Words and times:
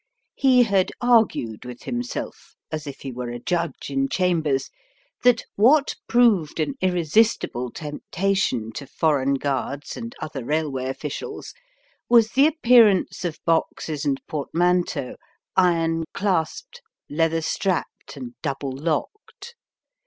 He 0.33 0.63
had 0.63 0.91
argued 0.99 1.63
with 1.63 1.83
himself 1.83 2.55
(as 2.71 2.87
if 2.87 3.01
he 3.01 3.11
were 3.11 3.29
a 3.29 3.37
judge 3.37 3.91
in 3.91 4.09
chambers) 4.09 4.71
that 5.21 5.43
what 5.57 5.93
proved 6.09 6.59
an 6.59 6.73
irresistible 6.81 7.69
temptation 7.69 8.71
to 8.71 8.87
foreign 8.87 9.35
guards 9.35 9.95
and 9.95 10.15
other 10.19 10.43
railway 10.43 10.85
officials 10.87 11.53
was 12.09 12.31
the 12.31 12.47
appearance 12.47 13.23
of 13.23 13.39
boxes 13.45 14.03
and 14.03 14.19
portmanteaux 14.27 15.17
iron 15.55 16.05
clasped, 16.15 16.81
leather 17.07 17.41
strapped, 17.43 18.17
and 18.17 18.33
double 18.41 18.71
locked. 18.75 19.53